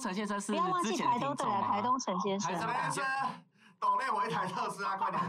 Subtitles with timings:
[0.00, 2.60] 陈先生是不要忘之前记台东的听众吗台东陈先生台。
[2.60, 3.04] 陈先生，
[3.80, 5.20] 抖内我一台特斯拉，快点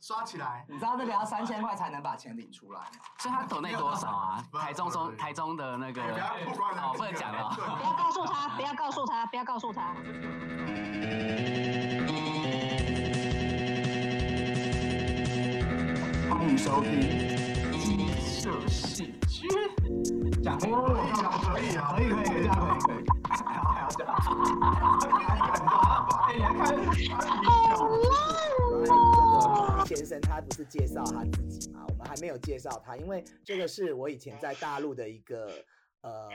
[0.00, 0.64] 刷起来。
[0.68, 2.82] 你知道这个要三千块才能把钱领出来？
[3.18, 4.44] 所以他抖内多少啊？
[4.60, 7.50] 台中中台中的那个哎不要曝光哦，不能讲了。
[7.52, 9.82] 不要告诉他，不要告诉他，不要告诉他。
[16.30, 16.92] 欢迎收听
[18.46, 19.48] 《鸡舍戏剧》。
[20.40, 23.02] 讲可以，可以啊可以，可以，可以，这样可以，可以。
[23.28, 24.06] 还要还要讲。
[26.28, 26.62] 哎，你还看？
[29.86, 31.84] 先生他不是介绍他自己嘛？
[31.88, 35.50] 我们还没有介绍他，因为这个是我以前在大陆的一个
[36.02, 36.28] 呃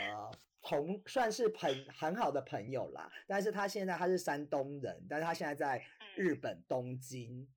[0.61, 3.09] 同算是朋很好的朋友啦。
[3.25, 5.81] 但是他现在他是山东人，但是他现在在
[6.17, 7.47] 日本东京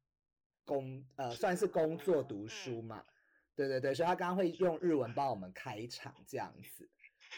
[0.64, 3.02] 工呃算是工作读书嘛。
[3.56, 6.88] 对对对，所以他刚刚会用日文帮我们开场这样子。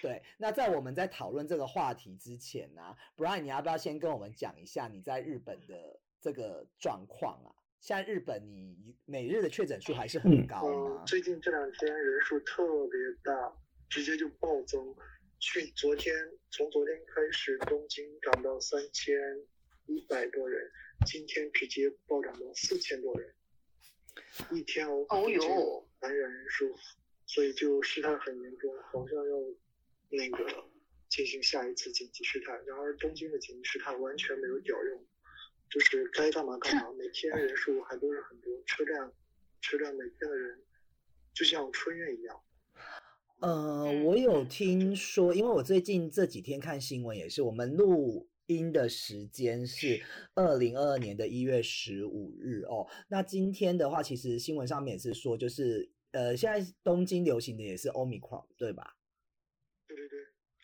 [0.02, 7.51] 对，那在我们在讨论这个话题之前呢、Brian，你要不要先跟我们讲一下你在日本的这个状况啊？
[7.80, 13.57] 现在日本你每日的确诊数还是很高呃吗？，最近这两天人数特别大，
[13.88, 14.95] 直接就暴增。
[15.38, 16.15] 去昨天
[16.51, 19.15] 从昨天开始，东京涨到三千
[19.85, 20.71] 一百多人，
[21.04, 23.35] 今天直接暴涨到四千多人，
[24.51, 26.75] 一天哦，哦哟感染人数，
[27.27, 29.37] 所以就事态很严重，好像要
[30.11, 30.65] 那个
[31.09, 32.53] 进行下一次紧急事态。
[32.66, 35.07] 然而东京的紧急事态完全没有屌用，
[35.71, 39.13] 就是该干嘛干嘛，每天人数还都是很多，车站
[39.61, 40.63] 车站每天的人
[41.35, 42.41] 就像春运一样。
[43.41, 50.02] 呃，我有听说，因为我最近这几天看新闻也是，我们录音的时间是
[50.35, 52.87] 二零二二年的一月十五日哦。
[53.09, 58.97] 那今天的话，其实新闻上面也是说，就是呃，现在东京流行的也是 Omicron，对吧？
[59.87, 60.19] 对对对，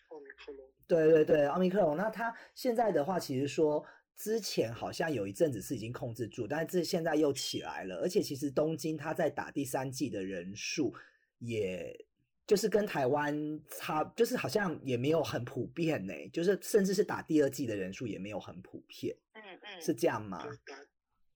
[0.09, 0.69] 奥密克戎。
[0.87, 1.95] 对对对，奥密克戎。
[1.95, 7.97] 那它现在的话，其实说之前好像有一阵子是已经控制住，但是这现在又起来了。
[7.97, 10.93] 而且其实东京它在打第三季的人数，
[11.39, 12.05] 也
[12.45, 16.13] 就是跟台湾差，就是好像也没有很普遍呢。
[16.29, 20.43] 就是甚至是打第二季的人数也没有很普遍，嗯嗯是这样吗？
[20.65, 20.75] 打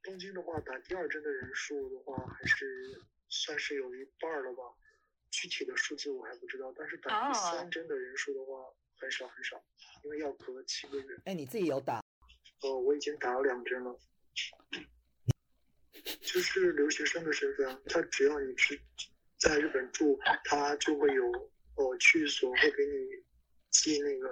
[0.04, 4.64] 东京的话，打第二针的人数的话，还是算是有一半了吧。
[5.30, 8.64] 具体的数字我还不知道，但是打第哦三针的人数的话，
[8.96, 9.62] 很少很少，
[10.04, 11.06] 因为要隔七个月。
[11.26, 12.02] 哎，你自己有打？
[12.62, 14.00] 呃，我已经打了两针了，
[16.22, 18.80] 就是留学生的身份，他只要你是
[19.48, 21.24] 在日本住，他就会有
[21.76, 23.24] 呃去所会给你
[23.70, 24.28] 寄那个，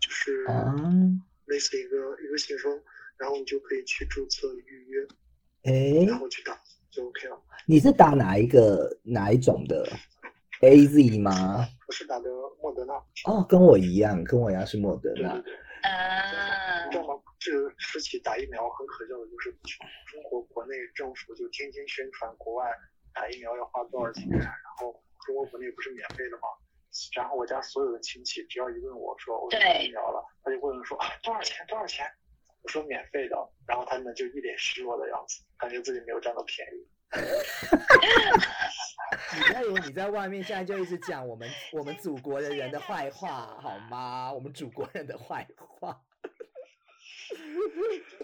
[0.00, 2.82] 就是嗯，类似一个一个信封，
[3.18, 5.06] 然后你就可以去注册预约，
[5.64, 6.58] 哎，然后去打
[6.90, 7.38] 就 OK 了。
[7.66, 9.86] 你是打哪一个哪一种的
[10.62, 11.68] ？A Z 吗？
[11.86, 12.30] 我是打的
[12.62, 12.94] 莫德纳，
[13.26, 15.28] 哦，跟我一样，跟我一样是莫德纳。
[15.82, 17.22] 啊你知道吗？
[17.38, 19.50] 这个说起打疫苗很可笑的就是，
[20.10, 22.70] 中国国内政府就天天宣传国外
[23.14, 24.92] 打疫苗要花多少钱，然后
[25.26, 26.48] 中国国内不是免费的吗？
[27.14, 32.04] 然后我家所有的亲戚只要一问我说我打疫苗了，他就会问说啊多少钱多少钱？
[32.62, 36.86] 我说免费的，然后他们就一脸失落的样子，感觉自己没有占到便宜。
[39.34, 44.32] 你不要以为你在外面现在就一直讲我们我们祖国的人的坏话好吗？
[44.32, 46.00] 我们祖国人的坏话。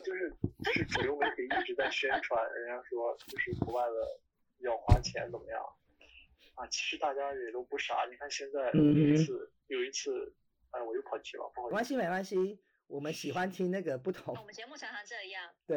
[0.05, 3.93] 就是就是主流媒体一直在宣传，人家说就是国外的
[4.59, 5.63] 要花钱怎么样
[6.55, 6.67] 啊？
[6.69, 10.35] 其实大家也都不傻，你看现在有一次、有一次，
[10.71, 11.71] 哎，我又跑题了，不好意思。
[11.71, 14.45] 没关系，没关系，我们喜欢听那个不同我。
[14.45, 15.77] 们节目常常这样，对，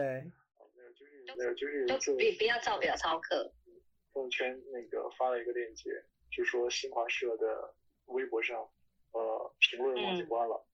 [0.75, 3.53] 没有，就是没有，就是有都不要照表操课。
[4.11, 5.91] 朋友圈那个发了一个链接，
[6.31, 7.75] 就说新华社的
[8.05, 8.57] 微博上，
[9.11, 10.65] 呃，评论忘记关了，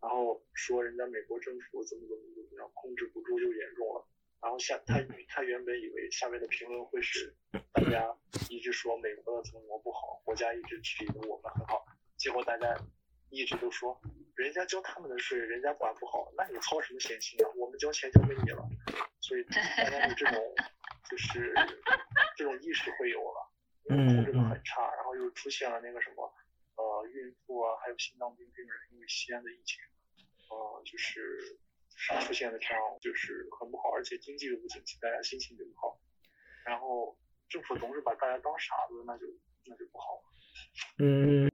[0.00, 4.06] 然后说人家美国政府怎么怎么怎么样控制不住又严重了，
[4.44, 7.34] 然后下他他原本以为下面的评论会是
[7.72, 8.14] 大家
[8.50, 11.82] 一直说美国的怎么不好，国家一直指责我们很好，
[12.18, 12.76] 结果大家
[13.30, 13.98] 一直都说
[14.36, 17.48] 人家交他们的税，人家管不好，那你操什么闲心啊？
[17.56, 18.68] 我们交钱交给你了，
[19.22, 20.54] 所以 大家有这种
[21.08, 21.54] 就是
[22.36, 23.50] 这种意识会有了，
[23.88, 26.30] 因为控制的很差，然后又出现了那个什么
[26.76, 29.80] 呃孕妇啊，还有心脏病病人，因为西安的疫情，
[30.50, 31.56] 呃就是
[32.20, 33.48] 出现了这样就是
[34.04, 35.98] 而且经济又不景气，大家心情就不好，
[36.66, 37.18] 然后
[37.48, 39.24] 政府总是把大家当傻子，那就
[39.64, 40.22] 那就不好。
[40.98, 41.50] 嗯，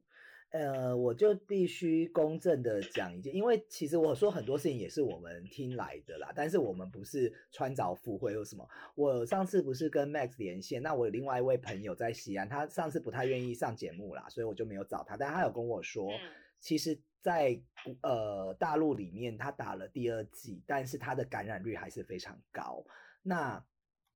[0.51, 8.69] 呃，我就必须公正的讲一件，因为其实我说很多事情也是我们听来的啦，但是我们不是穿凿附会或什么。
[8.97, 16.19] 我上次不是跟 Max 连线，那我有另外一位朋友在西安，他上次不太愿意上节目啦，所以我就没有找他，但他有跟我说，嗯
[16.59, 17.61] 其实在
[18.03, 22.85] 呃大陆里面，他打了第二剂，但是他的感染率还是非常高。
[23.23, 23.63] 那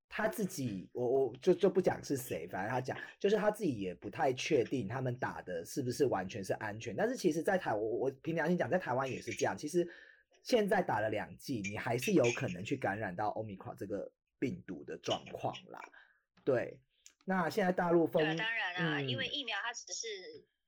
[0.09, 6.95] 他自己，我我就就不讲是谁，反正他讲就是他自己也不太确定他们打的是不是完全是安全。
[6.95, 9.57] 但是其实，在台我我凭良心讲，在台湾也是这样。
[9.59, 9.89] 其实
[10.43, 15.81] 现在打了两剂，你还是有可能去感染到 Omicron 这个病毒的状况啦。
[16.45, 16.79] 对，
[17.25, 20.07] 那现在大陆封对啊，当然啊，因为嗯疫苗它只是，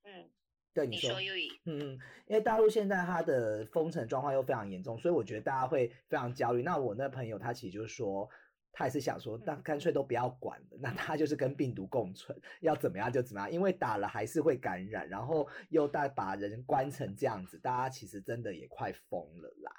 [0.02, 0.28] 嗯，
[0.76, 1.18] 对你说
[1.64, 6.62] 嗯嗯，因为大陆现在它的封城状况又非常严重，所以我觉得大家会非常焦虑。
[6.62, 8.28] 那我那朋友他其实就是说，
[8.72, 19.72] 他也是想说，那干脆都不要管了，那他就是跟病毒共存，要怎么样就怎么样，因为打了还是会感染，然后又大把人关成这样子，大家其实真的也快疯了啦。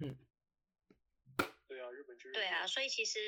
[0.00, 0.16] 嗯
[1.68, 3.20] 对啊，日本就是对啊，所以其实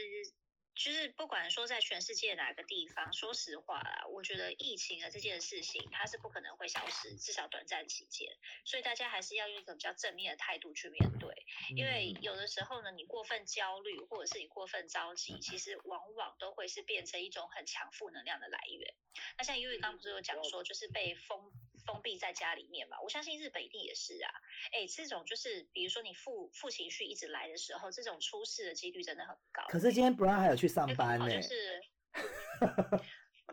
[0.76, 11.46] 就是不管说在全世界哪个地方，说实话啦，我觉得疫情的这件事情它是不可能会消失，至少短暂期间，所以大家还是要用一个比较正面的态度去面对。
[11.75, 18.94] 因为嗯有的时候呢，你过分焦虑或者是你过分着急，其实往往都会是变成一种很强负能量的来源。
[19.38, 21.50] 那像因为刚刚不是有讲说，就是被封
[21.86, 24.30] 封闭在家里面嘛，我相信日本一定也是啊。
[24.72, 29.62] 哎，这种就是比如说你负负情绪一直来的时候，这种出事的几率真的很高。
[29.68, 31.80] 可是今天 Brown 还有去上哎班呢、就是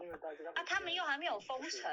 [0.02, 1.92] 因为大家啊，他们又还没有封城，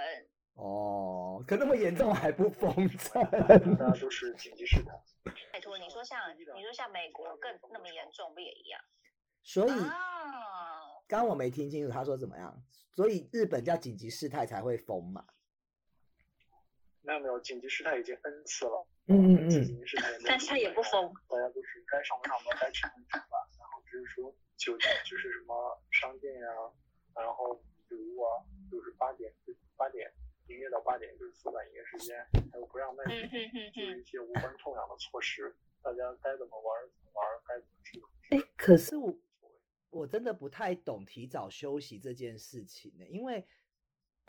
[0.55, 3.23] 哦，可那么严重还不封城？
[3.79, 4.93] 大家都是紧急事态。
[5.53, 8.81] 拜托，你说像你说像美国更那么严重，不也一样？
[9.43, 12.63] 所以啊，刚刚我没听清楚他说怎么样，
[12.95, 15.25] 所以日本叫紧急事态才会封嘛。
[17.03, 18.87] 没有没有，紧急事态已经 N 次了。
[19.07, 26.49] 嗯嗯嗯紧急事态没有但是他也不封，大家都是该上班上班，该吃饭吃饭，然后只是说酒就是什么商店呀、
[27.17, 27.55] 然后
[27.89, 29.33] 酒屋啊，就是八点
[29.77, 30.13] 八点
[30.47, 32.17] 营业到八点就是缩短营业时间，
[32.53, 33.11] 还有不让卖酒，
[33.75, 38.37] 就是一些无关痛痒的措施，大家该怎么玩儿怎么玩儿，该怎么吃怎么吃。
[38.37, 39.19] 哎，可是我
[39.91, 43.45] 我真的不太懂提早休息这件事情呢，因为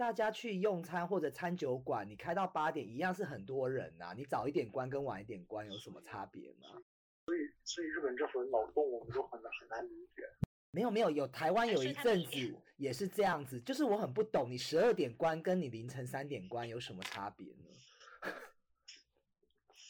[0.02, 6.70] 大家去用餐或者餐酒馆，你开到八点一样是很多人呐、你早一点关跟晚一点关有什么差别吗？
[7.28, 10.24] 所以所以日本政府的脑洞我们都很难很难理解。
[10.72, 12.32] 没有没有，有台湾哎有一阵子
[12.78, 17.70] 也是这样子，就是我很不懂，你十二点关跟你凌晨三点关有什么差别呢？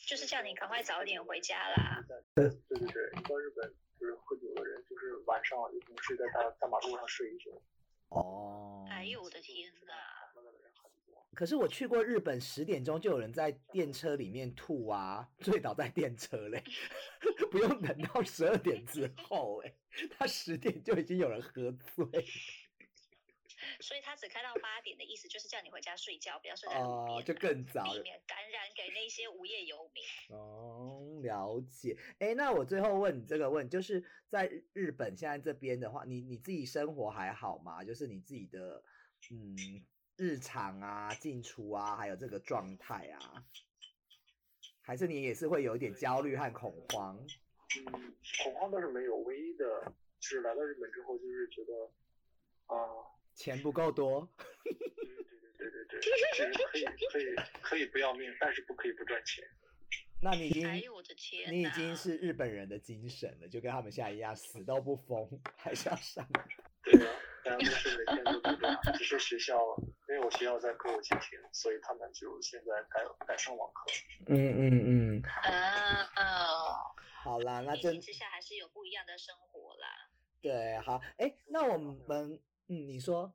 [0.05, 2.03] 就是叫你赶快早点回家啦。
[2.35, 7.61] 对对对，一到日本就是喝酒的人，就是晚上有同事在大大马路上睡一宿。
[8.09, 9.93] 哦，哎呦我的天哪！
[10.35, 11.25] 那个人很多。
[11.33, 16.63] 可是我去过日本，十点钟就有人在电车里面吐啊，醉倒在电车嘞，
[17.49, 19.73] 不用等到十二点之后，哎，
[20.11, 22.23] 他十点就已经有人喝醉。
[23.79, 27.93] 所以他只开到八点的意思，就是叫你回家睡觉，不要睡在路边啊，哦就更早了。
[27.93, 30.03] 避免感染给那些无业游民。
[30.37, 31.97] 哦，了解。
[32.19, 37.83] 哎，那我最后问你这个问，就是在日日本现在这边的话，你你自己生活还好吗？
[37.83, 38.83] 就是你自己的
[39.31, 39.85] 嗯
[40.17, 43.45] 日常啊、进出啊，还有这个状态啊，
[44.81, 47.17] 还是你也是会有一点焦虑和恐慌？
[47.77, 48.13] 嗯，
[48.43, 49.65] 恐慌倒是没有，唯一的
[50.19, 51.73] 就是来到日本之后，就是觉得
[52.67, 52.75] 啊，
[53.41, 54.29] 钱不够多？
[55.57, 59.43] 对对对对对，就是可以可以 可以不要命，但是不可以不赚钱。
[60.21, 61.51] 那你已经哎呦我的天哪！
[61.51, 66.23] 你已经是日本人的精神了，就跟他们现在一样，死都不疯，还是要上。
[66.83, 67.09] 对啊，
[67.43, 69.57] 大家都是每天都这样，只是学校
[70.09, 73.91] 因为我学校在歌舞伎町，所以他们就现在改改上网课。
[74.27, 76.93] 嗯嗯嗯，啊啊！
[77.23, 79.87] 好啦，那真疫情之下还是有不一样的生活啦。
[80.39, 82.39] 对，好，哎，那我们，
[82.71, 83.29] 嗯，你说，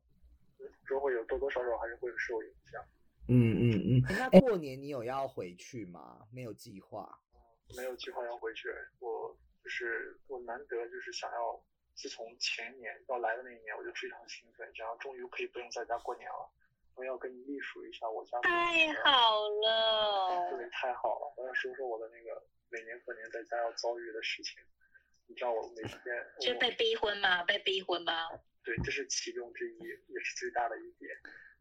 [0.87, 2.83] 如果有多多少少还是会受影响。
[3.29, 6.27] 嗯嗯嗯，那过年你有要回去吗？
[6.33, 7.21] 没有计划。
[7.77, 11.63] 没有计划要回去，我就是我难得就是想要，
[11.95, 16.49] 自从前年到来的那一年，我就非常兴奋，想要终于可以不用在家过年了。
[16.95, 21.35] 我要跟你历数一下我家太好了，对，太好了！
[21.37, 24.57] 我要说说我的那个每年过年在家要遭遇的事情。
[25.27, 26.01] 你知道我每天
[26.41, 27.45] 就被逼婚吗？
[27.45, 28.31] 被逼婚吗？
[28.67, 31.09] 对，这是其中之一，也是最大的一点。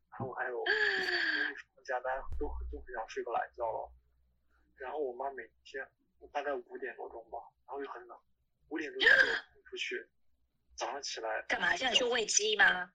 [0.10, 3.92] 然后还有， 因为放假大家都都很想睡个懒觉了。
[4.78, 5.88] 然后我妈每天
[6.34, 8.18] 大概五点多钟吧，然后又很冷，
[8.70, 9.08] 五点多钟
[9.54, 10.04] 就 出去，
[10.76, 11.76] 早上起来干嘛？
[11.76, 12.92] 现在去喂鸡吗？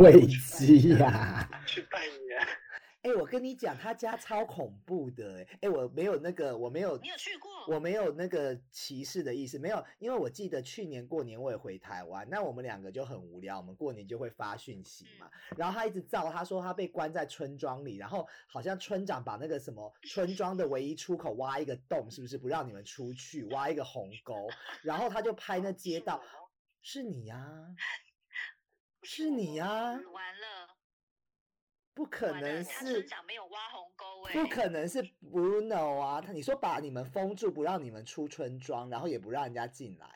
[0.00, 2.48] 喂鸡呀、 去拜年，
[3.04, 7.50] 哎、我跟你讲，他家超恐怖的、哎，哎，我没有那个，我没有你有去过？
[7.68, 24.48] 我没有那个歧视的意思，没有，因为我记得去年过年我也回台湾，那我们两个就很无聊，我们过年就会发讯息嘛，然后他一直造，他说他被关在村庄里，然后好像村长把那个什么 村庄的唯一出口挖一个洞，是不是不让你们出去，挖一个鸿沟，
[24.82, 26.22] 然后他就拍那街道，
[26.80, 27.36] 是你呀、
[29.04, 30.63] 是你呀、完了，
[31.94, 36.20] 不可，能是村长没有挖鸿沟哎、不 可能是 Bruno 啊！
[36.20, 40.06] 他你说把你们封住，不让你们出村庄，然后也不让人家进来，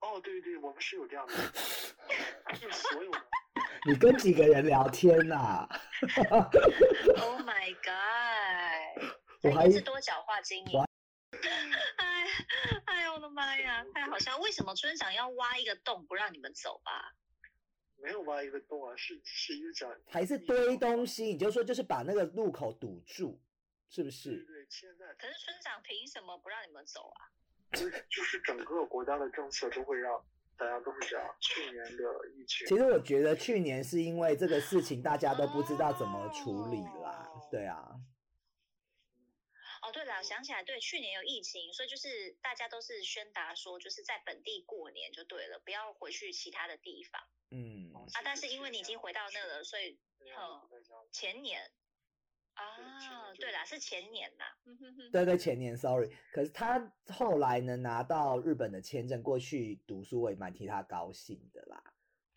[0.00, 1.34] 哦，对对对，我们是有这样的，
[2.54, 3.18] 就是所有的。
[3.86, 5.68] 你跟几个人聊天呐、
[7.22, 9.12] Oh my god！
[9.42, 10.80] 我还是多角化经营。
[11.96, 12.26] 哎，
[12.86, 14.36] 哎呦我的妈呀，太好笑！
[14.38, 16.92] 为什么村长要挖一个洞不让你们走啊？
[18.00, 21.24] 没有挖一个洞啊，是是一个讲还是堆东西？
[21.24, 23.40] 你就说就是把那个路口堵住，
[23.88, 24.30] 是不是？
[24.30, 27.28] 对，现在可是村长凭什么不让你们走啊？
[27.72, 30.24] 就是就是整个国家的政策都会让
[30.56, 31.36] 大家都是这样。
[31.40, 37.92] 去年的疫情，其实我觉得去年是因为这个事情大家都不知道怎么处理啦，对啊，
[39.88, 48.20] 哦，对了，想起来，对，去年有疫情，所以就是大家都是宣达说，就是在本地过年就对了，不要回去其他的地方嗯，啊。
[48.22, 51.62] 但是因为你已经回到那了，所以那样子在家里前年
[52.52, 54.44] 啊，年对啦，是前年呐。
[55.10, 61.82] 对对，前年 sorry，可是他后来能拿到日本的签证过去读书，我也蛮替他高兴的啦。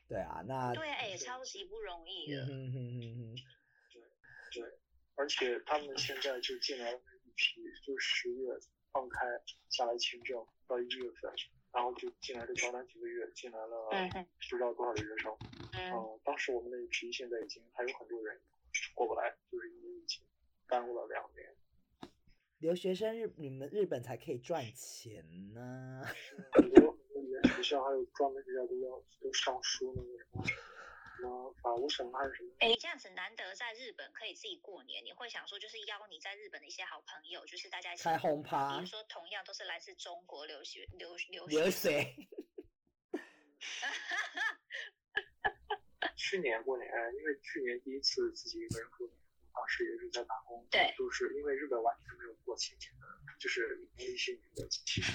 [0.07, 2.43] 对啊，那对啊，哎，超级不容易的。
[2.43, 3.35] 嗯哼哼哼
[4.53, 4.79] 对，对，
[5.15, 6.93] 而且他们现在就进来
[7.35, 8.57] 批，就十月
[8.91, 9.25] 放开
[9.69, 11.31] 下来签证到一月份，
[11.71, 13.89] 然后就进来的短短几个月进来了
[14.49, 15.35] 不知道多少的学生。
[15.73, 18.39] 嗯，嗯，当时我们那一批现在已经还有很多人
[18.93, 20.23] 过不来，就是因为疫情
[20.67, 21.47] 耽误了两年。
[22.59, 26.03] 留学生日你们日本才可以赚钱呢。
[26.51, 30.20] 很多很多语言学校还有专门学校都要都上书那个
[31.75, 32.49] 什么什么还是什么。
[32.59, 42.27] 哎，这样子难得在日本可以自己过年，你会想说，就是邀你在日本的一些好朋友，就是大家一起开轰比趴如，说同样都是来自中国留学留留有学生，谁？
[46.15, 46.87] 去年过年，
[47.17, 49.17] 因为去年第一次自己一个人过年，
[49.53, 53.05] 当时也是在打工，对就是因为日本完全没有过新年的，
[53.39, 55.11] 就是农历新年的其实，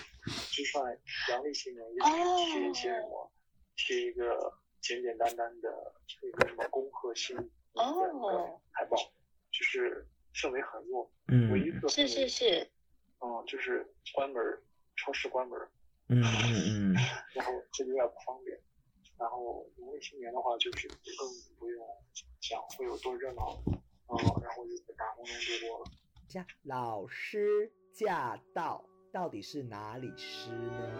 [0.53, 2.11] 就算阳历新年也只
[2.53, 3.33] 贴一些什么，
[3.77, 5.93] 贴一个简简单单的
[6.23, 8.97] 那个什么恭贺新年的哦海报，
[9.51, 12.71] 就是氛围很弱，嗯唯一一个是是是，
[13.21, 14.63] 嗯，就是关门儿，
[14.97, 15.71] 超市关门儿，
[16.09, 16.97] 嗯嗯嗯，
[17.35, 18.59] 然后这个有点不方便。
[19.19, 21.27] 然后农历新年的话，就是更
[21.59, 21.87] 不用
[22.39, 25.87] 讲会有多热闹，嗯，然后就在打工中度过了。
[26.29, 30.93] 驾老师驾到，到底是哪里师呢？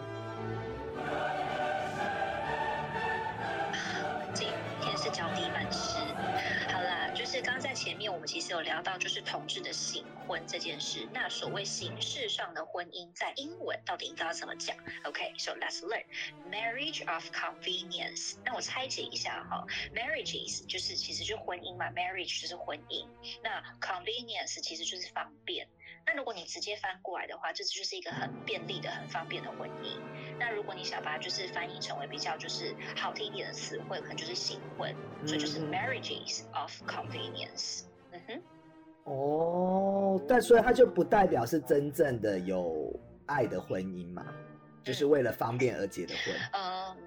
[7.47, 11.07] 刚刚在前面我们其实有聊到，就是同志的形婚这件事。
[11.13, 14.75] 那所谓形式上的婚姻，在英文到底应该要怎么讲
[15.05, 16.03] ？OK，so、let's learn
[16.51, 18.35] marriage of convenience。
[18.43, 23.07] 那我拆解一下哈，marriages 就是其实就是婚姻嘛，marriage 就是婚姻。
[23.41, 25.69] 那 convenience 其实就是方便。
[26.07, 29.99] 那如果你直接翻过来的话，这就是一个很便利的、很方便的婚姻。
[30.39, 34.95] 那如果你想把它就是翻译成为比较就是好听一点的词汇，可能就是新婚，
[35.25, 37.83] 所以就是嗯 marriages of convenience。
[38.11, 38.41] 嗯哼，
[39.03, 44.25] 哦，但所以它就不代表是真正的有爱的婚姻嘛，
[44.85, 46.33] 就是为了方便而结的婚。
[46.53, 46.97] 嗯，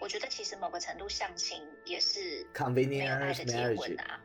[0.00, 4.18] 我觉得其实某个程度相亲也是 Convenience marriage 婚啊，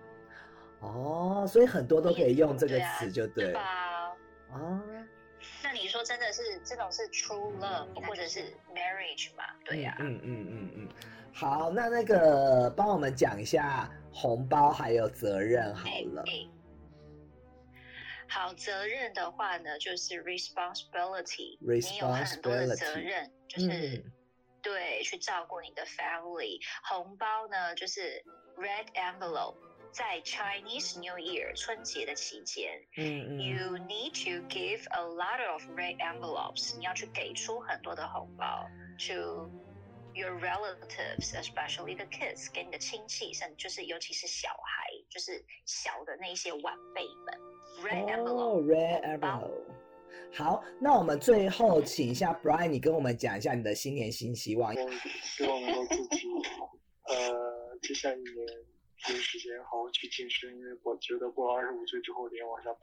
[0.80, 4.18] 哦，所以很多都可以用这个词，就对对了吧？
[4.52, 4.84] 啊。
[5.64, 8.42] 那你说真的是这种是 true love 或者是
[8.74, 9.44] marriage 嘛？
[9.66, 10.90] 对呀、嗯嗯嗯嗯，
[11.34, 16.24] 好，那那个帮我们讲一下红包还有责任好了。
[16.28, 16.48] 哎哎
[18.30, 24.12] 好，责任的话呢，就是 responsibility，你有很多的责 Responsibility 任，就是、嗯
[24.60, 26.60] 对去照顾你的 family。
[26.84, 28.22] 红包呢，就是
[28.58, 29.56] red envelope，
[29.92, 35.98] 在 Chinese New Year 春节的期间、嗯 y 嗯 o u need to give a lot of red
[35.98, 38.68] envelopes，你要去给出很多的红包
[39.00, 39.50] to
[40.14, 47.40] your relatives, especially the kids，给你的亲戚，甚至就是尤其是小孩，就是小的那些晚辈们。
[47.84, 49.52] Red 哦 envelope，，red envelope。
[50.34, 54.74] 好，那我们最后请一下 Brian，你跟我们讲一下你的新年新希望。
[54.74, 56.28] 希望能够自己，
[57.04, 58.48] 呃，接下来一年
[59.10, 62.80] 有时间好好去健身，因为我觉得过了二十五岁之后脸往下滑。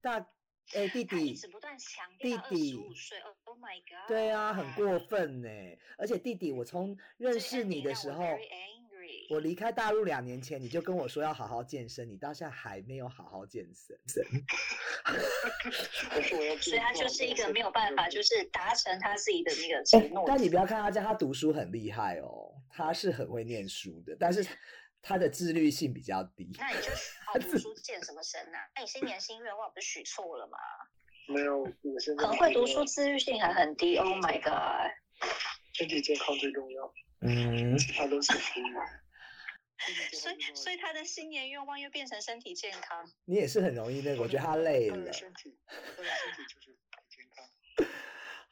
[0.00, 0.26] 大
[0.74, 4.06] 哎、弟弟一直，不断强弟调二弟十五岁，Oh oh my god！
[4.06, 5.48] 对啊，很过分呢。
[5.96, 8.22] 而且弟弟，我从认这识你的时候，
[9.30, 13.96] 我离开大陆两年前，你就跟我说要好好健身，你到现在还没有好好健身。
[16.62, 20.24] 所以他就是一个没有办法，就是达成他自己的那个哎承诺。
[20.26, 24.46] 但你不要看他这样，他读书很厉害哦，他是很会念书的，但是
[25.02, 26.50] 他的自律性比较低。
[26.58, 26.90] 那你就
[27.24, 30.58] 好好读书健什么身呐、那你新年新愿望不是许错了吗？
[31.28, 33.96] 没有，我现在很会读书，自律性还很低。
[33.98, 34.90] Oh my god！
[35.74, 38.74] 身体健康最重要，嗯，其他都是浮云。
[40.12, 43.04] 所以，所以他的新年愿望又变成身体健康。
[43.26, 45.12] 你也是很容易那个，我觉得他累了他的。
[45.12, 46.76] 身体，他的身体就是。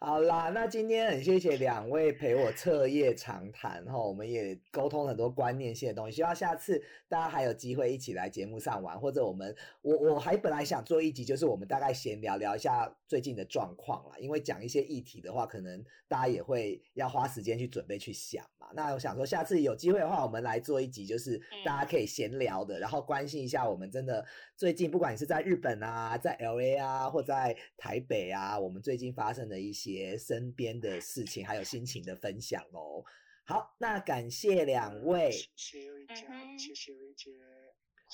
[0.06, 18.68] 好啦，那今天很谢谢两位陪我彻夜长谈哈，我们也沟通很多观念性的东西，希望下次大家还有机会一起来节目上玩，或者我们我我还本来想做一集，就是我们大概闲聊聊一下最近的状况啦，因为讲一些议题的话，可能大家也会要花时间去准备去想嘛。
[18.74, 24.24] 那我想说，下次有机会的话，我们来做一集，就是大家可以闲聊的，然后关心一下我们真的
[24.56, 33.04] 最近，不管你是在日本啊，在 L A 啊，或在台北啊，我们最近发生的一些身边的事情，还有心情的分享哦。
[33.44, 35.30] 好，那感谢两位。
[35.30, 36.14] 谢谢瑞佳
[36.58, 37.30] 谢谢瑞姐。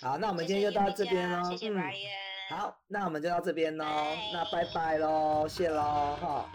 [0.01, 1.51] 好，那我们今天就到这边喽。
[1.51, 3.85] 谢谢嗯，Brian。，好，那我们就到这边喽。
[4.33, 6.51] 那拜拜喽，谢喽，哈。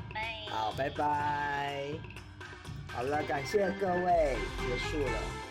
[0.50, 1.92] 好，拜拜。
[2.88, 5.47] 好了，感谢各位，结束了。